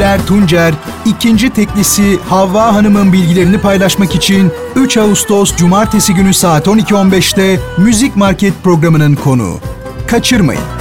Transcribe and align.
Güler 0.00 0.26
Tuncer, 0.26 0.74
ikinci 1.04 1.50
teklisi 1.50 2.18
Havva 2.28 2.74
Hanım'ın 2.74 3.12
bilgilerini 3.12 3.60
paylaşmak 3.60 4.14
için 4.14 4.52
3 4.76 4.96
Ağustos 4.96 5.56
Cumartesi 5.56 6.14
günü 6.14 6.34
saat 6.34 6.66
12.15'te 6.66 7.60
Müzik 7.78 8.16
Market 8.16 8.54
programının 8.64 9.14
konuğu. 9.14 9.60
Kaçırmayın. 10.06 10.79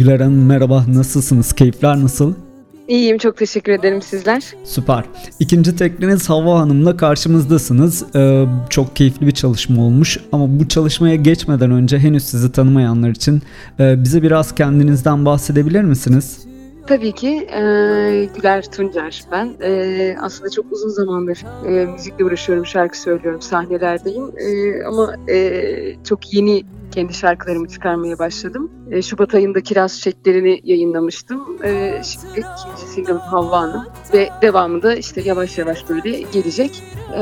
Güler 0.00 0.20
Hanım 0.20 0.46
merhaba, 0.46 0.84
nasılsınız? 0.88 1.52
Keyifler 1.52 2.02
nasıl? 2.02 2.34
İyiyim, 2.88 3.18
çok 3.18 3.36
teşekkür 3.36 3.72
ederim 3.72 4.02
sizler. 4.02 4.42
Süper. 4.64 5.04
İkinci 5.40 5.76
tekliniz 5.76 6.30
Hava 6.30 6.60
Hanım'la 6.60 6.96
karşımızdasınız. 6.96 8.04
Ee, 8.16 8.46
çok 8.70 8.96
keyifli 8.96 9.26
bir 9.26 9.32
çalışma 9.32 9.82
olmuş 9.82 10.18
ama 10.32 10.60
bu 10.60 10.68
çalışmaya 10.68 11.16
geçmeden 11.16 11.70
önce 11.70 11.98
henüz 11.98 12.24
sizi 12.24 12.52
tanımayanlar 12.52 13.08
için 13.08 13.42
e, 13.80 14.04
bize 14.04 14.22
biraz 14.22 14.54
kendinizden 14.54 15.24
bahsedebilir 15.24 15.82
misiniz? 15.82 16.38
Tabii 16.90 17.12
ki 17.12 17.46
e, 17.52 17.60
Güler 18.36 18.64
Tuncer 18.72 19.24
ben. 19.32 19.54
E, 19.62 20.16
aslında 20.20 20.50
çok 20.50 20.72
uzun 20.72 20.88
zamandır 20.88 21.44
e, 21.66 21.86
müzikle 21.86 22.24
uğraşıyorum, 22.24 22.66
şarkı 22.66 22.98
söylüyorum, 22.98 23.42
sahnelerdeyim. 23.42 24.32
E, 24.38 24.84
ama 24.84 25.14
e, 25.28 26.04
çok 26.04 26.34
yeni 26.34 26.62
kendi 26.90 27.14
şarkılarımı 27.14 27.68
çıkarmaya 27.68 28.18
başladım. 28.18 28.70
E, 28.90 29.02
Şubat 29.02 29.34
ayında 29.34 29.60
Kiraz 29.60 29.96
Çiçeklerini 29.96 30.60
yayınlamıştım. 30.64 31.58
E, 31.64 32.02
şimdi 32.04 32.40
ikinci 32.40 32.92
single'ım 32.94 33.18
Havva 33.18 33.60
Hanım. 33.60 33.86
Ve 34.14 34.28
devamında 34.42 34.94
işte 34.94 35.20
yavaş 35.20 35.58
yavaş 35.58 35.88
böyle 35.88 36.10
gelecek. 36.32 36.82
E, 37.14 37.20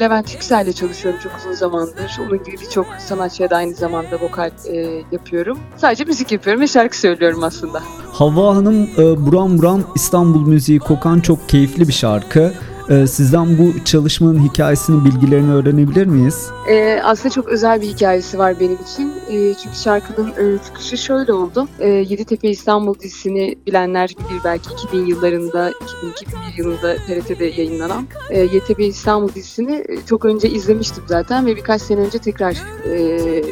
Levent 0.00 0.34
Yüksel'le 0.34 0.72
çalışıyorum 0.72 1.20
çok 1.22 1.32
uzun 1.38 1.52
zamandır. 1.52 2.18
Onun 2.20 2.44
gibi 2.44 2.56
birçok 2.60 2.86
sanatçıya 2.98 3.50
da 3.50 3.56
aynı 3.56 3.74
zamanda 3.74 4.20
vokal 4.20 4.50
e, 4.68 5.02
yapıyorum. 5.12 5.58
Sadece 5.76 6.04
müzik 6.04 6.32
yapıyorum 6.32 6.62
ve 6.62 6.66
şarkı 6.66 6.98
söylüyorum 6.98 7.44
aslında. 7.44 7.82
Havva 8.14 8.56
Hanım 8.56 8.90
e, 8.98 9.26
Buram 9.26 9.58
Buram 9.58 9.82
İstanbul 9.94 10.46
müziği 10.46 10.78
kokan 10.78 11.20
çok 11.20 11.48
keyifli 11.48 11.88
bir 11.88 11.92
şarkı. 11.92 12.52
Ee, 12.90 13.06
sizden 13.06 13.58
bu 13.58 13.84
çalışmanın 13.84 14.48
hikayesini, 14.48 15.04
bilgilerini 15.04 15.52
öğrenebilir 15.52 16.06
miyiz? 16.06 16.50
Ee, 16.70 17.00
aslında 17.04 17.30
çok 17.30 17.48
özel 17.48 17.80
bir 17.80 17.86
hikayesi 17.86 18.38
var 18.38 18.60
benim 18.60 18.78
için. 18.82 19.12
Ee, 19.30 19.54
çünkü 19.62 19.76
şarkının 19.76 20.28
e, 20.28 20.58
çıkışı 20.64 20.96
şöyle 20.96 21.32
oldu. 21.32 21.68
Ee, 21.78 21.88
Yeditepe 21.88 22.48
İstanbul 22.48 22.94
dizisini 22.98 23.54
bilenler 23.66 24.08
bilir 24.08 24.40
belki 24.44 24.72
2000 24.72 25.06
yıllarında, 25.06 25.70
2002 25.70 26.26
yılında 26.60 26.96
TRT'de 26.96 27.44
yayınlanan 27.44 28.06
e, 28.30 28.40
Yeditepe 28.40 28.84
İstanbul 28.84 29.28
dizisini 29.28 29.84
e, 29.88 30.06
çok 30.06 30.24
önce 30.24 30.48
izlemiştim 30.48 31.04
zaten 31.06 31.46
ve 31.46 31.56
birkaç 31.56 31.82
sene 31.82 32.00
önce 32.00 32.18
tekrar 32.18 32.56
e, 32.84 33.42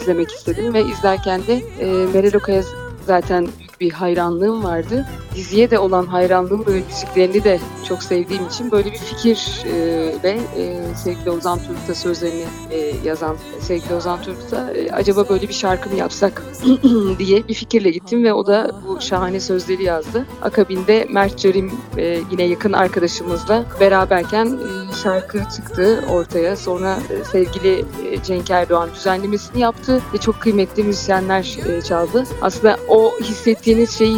izlemek 0.00 0.30
istedim 0.30 0.74
ve 0.74 0.82
izlerken 0.82 1.40
de 1.46 1.62
e, 1.80 2.06
Meral 2.14 2.34
Okaya 2.34 2.62
zaten 3.06 3.48
bir 3.82 3.92
hayranlığım 3.92 4.64
vardı. 4.64 5.06
Diziye 5.34 5.70
de 5.70 5.78
olan 5.78 6.06
hayranlığım 6.06 6.66
ve 6.66 6.82
müziklerini 6.88 7.44
de 7.44 7.60
çok 7.88 8.02
sevdiğim 8.02 8.46
için 8.46 8.70
böyle 8.70 8.92
bir 8.92 8.98
fikir 8.98 9.64
e, 9.66 9.72
ve 10.22 10.38
e, 10.56 10.94
sevgili 10.96 11.30
Ozan 11.30 11.58
Turgut'a 11.58 11.94
sözlerini 11.94 12.44
e, 12.70 12.92
yazan 13.04 13.36
sevgili 13.60 13.94
Ozan 13.94 14.22
Turgut'a 14.22 14.72
e, 14.72 14.90
acaba 14.90 15.28
böyle 15.28 15.48
bir 15.48 15.54
şarkı 15.54 15.90
mı 15.90 15.96
yapsak 15.96 16.42
diye 17.18 17.48
bir 17.48 17.54
fikirle 17.54 17.90
gittim 17.90 18.24
ve 18.24 18.32
o 18.32 18.46
da 18.46 18.70
bu 18.88 19.00
şahane 19.00 19.40
sözleri 19.40 19.82
yazdı. 19.82 20.26
Akabinde 20.42 21.06
Mert 21.10 21.38
Carim 21.38 21.72
e, 21.96 22.20
yine 22.30 22.42
yakın 22.42 22.72
arkadaşımızla 22.72 23.64
beraberken 23.80 24.46
e, 24.46 24.94
şarkı 25.02 25.38
çıktı 25.56 26.04
ortaya. 26.10 26.56
Sonra 26.56 26.98
e, 27.10 27.24
sevgili 27.24 27.84
e, 28.10 28.22
Cenk 28.22 28.50
Erdoğan 28.50 28.90
düzenlemesini 28.94 29.60
yaptı 29.60 30.02
ve 30.14 30.18
çok 30.18 30.40
kıymetli 30.40 30.84
müzisyenler 30.84 31.58
e, 31.68 31.82
çaldı. 31.82 32.24
Aslında 32.42 32.76
o 32.88 33.12
hissettiğiniz 33.20 33.98
şeyi 33.98 34.16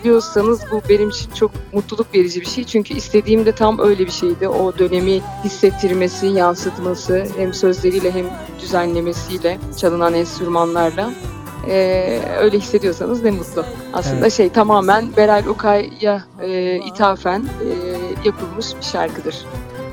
hissedebiliyorsanız 0.00 0.60
bu 0.70 0.82
benim 0.88 1.08
için 1.08 1.30
çok 1.30 1.50
mutluluk 1.72 2.14
verici 2.14 2.40
bir 2.40 2.46
şey. 2.46 2.64
Çünkü 2.64 2.94
istediğim 2.94 3.46
de 3.46 3.52
tam 3.52 3.78
öyle 3.78 4.06
bir 4.06 4.10
şeydi. 4.10 4.48
O 4.48 4.78
dönemi 4.78 5.20
hissettirmesi, 5.44 6.26
yansıtması 6.26 7.26
hem 7.36 7.54
sözleriyle 7.54 8.10
hem 8.10 8.26
düzenlemesiyle, 8.60 9.58
çalınan 9.80 10.14
enstrümanlarla. 10.14 11.10
Ee, 11.68 12.20
öyle 12.38 12.58
hissediyorsanız 12.58 13.22
ne 13.22 13.30
mutlu. 13.30 13.64
Aslında 13.92 14.20
evet. 14.20 14.32
şey 14.32 14.48
tamamen 14.48 15.16
Beral 15.16 15.46
Okay'a 15.46 16.24
e, 16.42 16.76
ithafen 16.76 17.40
e, 17.40 17.68
yapılmış 18.24 18.66
bir 18.80 18.84
şarkıdır. 18.84 19.36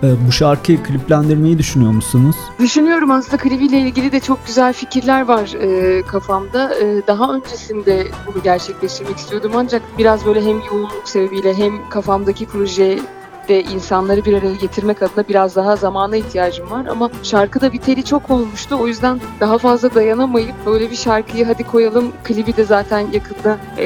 Ee, 0.04 0.28
bu 0.28 0.32
şarkıyı 0.32 0.84
kliplendirmeyi 0.84 1.58
düşünüyor 1.58 1.92
musunuz? 1.92 2.36
Düşünüyorum 2.60 3.12
aslında 3.12 3.38
klibiyle 3.38 3.80
ilgili 3.80 4.12
de 4.12 4.20
çok 4.20 4.48
güzel 4.48 4.74
fikirler 4.74 5.22
var 5.22 5.54
e, 5.62 6.02
kafamda. 6.02 6.76
E, 6.76 7.08
daha 7.08 7.34
öncesinde 7.34 8.08
bunu 8.28 8.44
gerçekleştirmek 8.44 9.18
istiyordum 9.18 9.52
ancak 9.56 9.82
biraz 9.98 10.26
böyle 10.26 10.42
hem 10.42 10.62
yoğunluk 10.72 11.02
sebebiyle 11.06 11.54
hem 11.54 11.90
kafamdaki 11.90 12.46
proje 12.46 13.00
de 13.48 13.64
insanları 13.64 14.26
bir 14.26 14.34
araya 14.34 14.56
getirmek 14.56 15.04
adına 15.04 15.28
biraz 15.30 15.56
daha 15.56 15.76
zamana 15.76 16.18
ihtiyacım 16.18 16.72
var 16.72 16.86
ama 16.86 17.10
şarkıda 17.24 17.74
biteli 17.74 18.06
çok 18.06 18.30
olmuştu. 18.30 18.76
O 18.82 18.88
yüzden 18.88 19.20
daha 19.40 19.58
fazla 19.58 19.96
dayanamayıp 19.96 20.56
böyle 20.66 20.92
bir 20.92 20.96
şarkıyı 20.96 21.46
hadi 21.46 21.64
koyalım 21.64 22.12
klibi 22.24 22.58
de 22.58 22.64
zaten 22.64 23.08
yakında 23.14 23.58
e, 23.78 23.86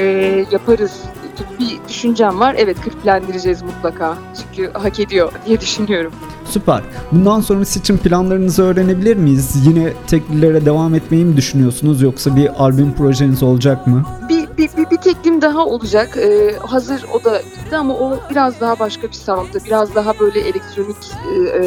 yaparız 0.50 1.02
gibi 1.36 1.58
bir 1.58 1.71
düşüncem 1.92 2.40
var. 2.40 2.54
Evet 2.58 2.80
kliplendireceğiz 2.80 3.62
mutlaka. 3.62 4.18
Çünkü 4.40 4.72
hak 4.72 5.00
ediyor 5.00 5.32
diye 5.46 5.60
düşünüyorum. 5.60 6.12
Süper. 6.44 6.82
Bundan 7.12 7.40
sonrası 7.40 7.78
için 7.78 7.98
planlarınızı 7.98 8.62
öğrenebilir 8.62 9.16
miyiz? 9.16 9.66
Yine 9.66 9.92
teklilere 10.06 10.64
devam 10.66 10.94
etmeyi 10.94 11.24
mi 11.24 11.36
düşünüyorsunuz 11.36 12.02
yoksa 12.02 12.36
bir 12.36 12.64
albüm 12.64 12.92
projeniz 12.92 13.42
olacak 13.42 13.86
mı? 13.86 14.04
Bir, 14.28 14.48
bir, 14.58 14.68
bir, 14.76 14.90
bir 14.90 14.96
teklim 14.96 15.42
daha 15.42 15.66
olacak. 15.66 16.16
Ee, 16.16 16.56
hazır 16.66 17.04
o 17.12 17.24
da 17.24 17.42
bitti 17.72 17.78
ama 17.78 17.94
o 17.94 18.18
biraz 18.30 18.60
daha 18.60 18.78
başka 18.78 19.08
bir 19.08 19.12
sound'da. 19.12 19.64
Biraz 19.64 19.94
daha 19.94 20.18
böyle 20.18 20.40
elektronik 20.40 20.96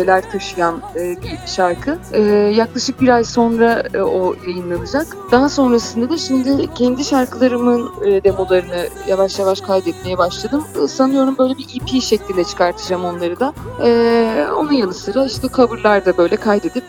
e, 0.07 0.21
taşıyan 0.31 0.81
e, 0.95 1.17
bir 1.21 1.47
şarkı. 1.47 1.97
E, 2.11 2.21
yaklaşık 2.55 3.01
bir 3.01 3.09
ay 3.09 3.23
sonra 3.23 3.83
e, 3.93 4.01
o 4.01 4.35
yayınlanacak. 4.47 5.07
Daha 5.31 5.49
sonrasında 5.49 6.09
da 6.09 6.17
şimdi 6.17 6.73
kendi 6.73 7.03
şarkılarımın 7.03 7.89
demolarını 8.23 8.87
yavaş 9.07 9.39
yavaş 9.39 9.61
kaydetmeye 9.61 10.17
başladım. 10.17 10.63
Sanıyorum 10.87 11.35
böyle 11.37 11.53
bir 11.57 11.81
EP 11.81 12.01
şeklinde 12.01 12.43
çıkartacağım 12.43 13.05
onları 13.05 13.39
da. 13.39 13.53
E, 13.83 14.47
onun 14.57 14.71
yanı 14.71 14.93
sıra 14.93 15.25
işte 15.25 15.47
coverlar 15.47 16.05
da 16.05 16.17
böyle 16.17 16.35
kaydedip 16.35 16.83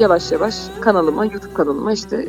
yavaş 0.00 0.32
yavaş 0.32 0.54
kanalıma, 0.80 1.24
YouTube 1.24 1.54
kanalıma 1.54 1.92
işte 1.92 2.28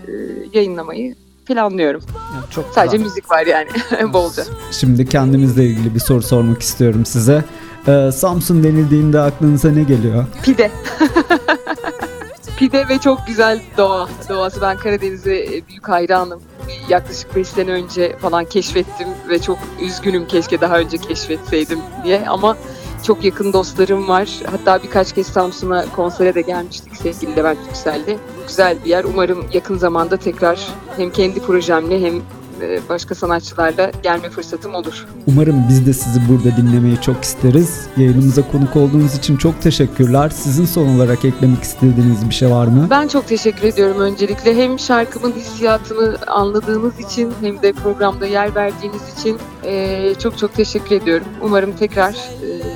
yayınlamayı 0.54 1.16
planlıyorum. 1.54 2.02
Ya 2.16 2.42
çok 2.52 2.66
Sadece 2.76 2.98
güzel. 2.98 3.10
müzik 3.10 3.32
var 3.32 3.46
yani 3.46 3.68
bolca. 4.14 4.44
Şimdi 4.72 5.06
kendimizle 5.10 5.66
ilgili 5.66 5.96
bir 5.96 6.00
soru 6.00 6.22
sormak 6.22 6.62
istiyorum 6.62 7.06
size. 7.06 7.44
Ee, 7.88 8.12
Samsun 8.14 8.64
denildiğinde 8.64 9.20
aklınıza 9.20 9.72
ne 9.72 9.84
geliyor? 9.84 10.26
Pide. 10.44 10.72
Pide 12.58 12.90
ve 12.90 13.00
çok 13.00 13.28
güzel 13.28 13.62
doğa. 13.78 14.10
Doğası 14.30 14.62
ben 14.62 14.78
Karadeniz'e 14.78 15.48
büyük 15.68 15.90
hayranım. 15.90 16.42
Yaklaşık 16.90 17.36
5 17.36 17.48
sene 17.48 17.72
önce 17.72 18.18
falan 18.18 18.46
keşfettim 18.46 19.08
ve 19.30 19.42
çok 19.42 19.58
üzgünüm 19.82 20.28
keşke 20.28 20.62
daha 20.62 20.78
önce 20.80 20.98
keşfetseydim 20.98 21.80
diye 22.04 22.26
ama 22.30 22.58
çok 23.04 23.24
yakın 23.24 23.54
dostlarım 23.54 24.08
var. 24.08 24.30
Hatta 24.52 24.84
birkaç 24.84 25.14
kez 25.14 25.28
Samsun'a 25.28 25.86
konsere 25.96 26.36
de 26.36 26.42
gelmiştik 26.42 26.96
sevgili 26.96 27.36
Levent 27.36 27.60
Yüksel'de. 27.68 28.18
Güzel 28.48 28.78
bir 28.86 28.90
yer. 28.90 29.04
Umarım 29.04 29.46
yakın 29.54 29.78
zamanda 29.78 30.18
tekrar 30.18 30.68
hem 30.98 31.12
kendi 31.12 31.40
projemle 31.40 32.02
hem 32.02 32.22
e, 32.62 32.80
başka 32.90 33.16
sanatçılarla 33.16 33.92
gelme 34.04 34.30
fırsatım 34.30 34.76
olur. 34.76 35.08
Umarım 35.28 35.66
biz 35.70 35.88
de 35.88 35.94
sizi 35.94 36.20
burada 36.30 36.58
dinlemeyi 36.58 37.02
çok 37.02 37.24
isteriz. 37.24 37.88
Yayınımıza 37.98 38.52
konuk 38.52 38.76
olduğunuz 38.76 39.16
için 39.16 39.38
çok 39.38 39.62
teşekkürler. 39.62 40.30
Sizin 40.30 40.66
son 40.66 40.96
olarak 40.96 41.26
eklemek 41.26 41.64
istediğiniz 41.64 42.30
bir 42.30 42.36
şey 42.36 42.50
var 42.52 42.68
mı? 42.68 42.88
Ben 42.90 43.08
çok 43.08 43.28
teşekkür 43.28 43.68
ediyorum 43.68 44.00
öncelikle. 44.00 44.58
Hem 44.58 44.80
şarkımın 44.80 45.32
hissiyatını 45.32 46.18
anladığınız 46.28 47.00
için 47.00 47.34
hem 47.42 47.62
de 47.62 47.74
programda 47.74 48.28
yer 48.28 48.56
verdiğiniz 48.56 49.20
için 49.20 49.38
e, 49.64 50.14
çok 50.16 50.38
çok 50.38 50.54
teşekkür 50.54 50.96
ediyorum. 50.96 51.28
Umarım 51.42 51.72
tekrar 51.72 52.12
e, 52.12 52.69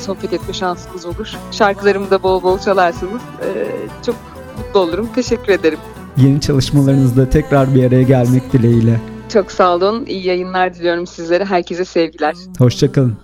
sohbet 0.00 0.32
etme 0.32 0.54
şansımız 0.54 1.06
olur. 1.06 1.34
Şarkılarımı 1.50 2.10
da 2.10 2.22
bol 2.22 2.42
bol 2.42 2.58
çalarsınız. 2.58 3.22
E, 3.42 3.66
çok 4.06 4.16
mutlu 4.58 4.80
olurum. 4.80 5.08
Teşekkür 5.14 5.52
ederim. 5.52 5.78
Yeni 6.16 6.40
çalışmalarınızda 6.40 7.30
tekrar 7.30 7.74
bir 7.74 7.84
araya 7.86 8.02
gelmek 8.02 8.52
dileğiyle. 8.52 9.00
Çok 9.32 9.52
sağ 9.52 9.74
olun. 9.74 10.06
İyi 10.06 10.26
yayınlar 10.26 10.74
diliyorum 10.74 11.06
sizlere. 11.06 11.44
Herkese 11.44 11.84
sevgiler. 11.84 12.34
Hoşçakalın. 12.58 13.16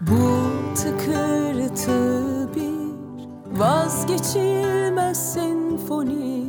Bu 0.00 0.40
tıkırtı 0.74 2.26
bir 2.56 3.58
vazgeçilmez 3.60 5.32
senfoni 5.32 6.46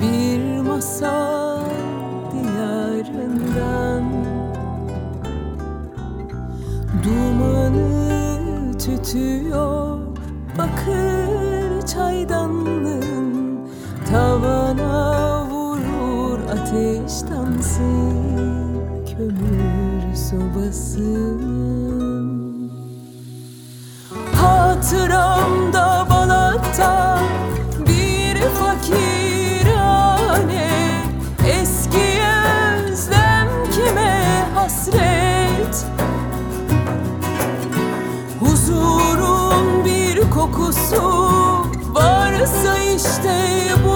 bir 0.00 0.60
masal 0.60 1.60
diyarından 2.32 4.11
Dumanı 7.42 8.78
tütüyor 8.78 9.98
bakır 10.58 11.86
çaydanlığın 11.86 13.68
Tavana 14.10 15.44
vurur 15.46 16.38
ateş 16.40 17.12
dansı 17.30 17.92
kömür 19.16 20.14
sobasın 20.14 21.42
Hatıra 24.34 25.41
kokusu 40.52 41.02
varsa 41.94 42.78
işte 42.78 43.36
bu 43.84 43.91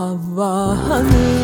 havvanı 0.00 1.39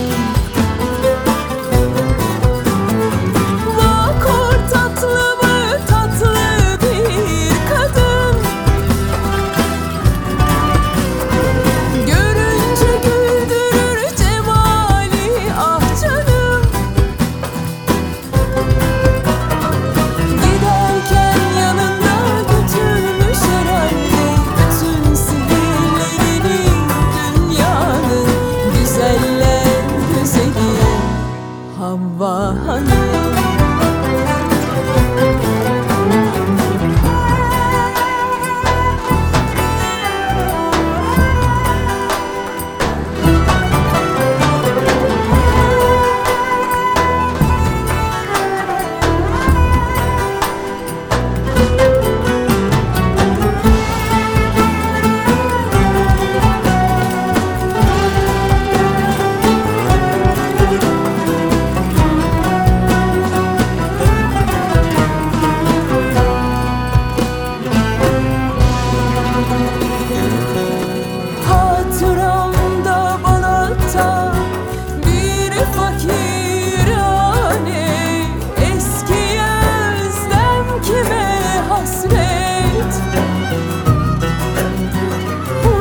vahane 32.18 33.65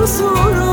huzura 0.06 0.65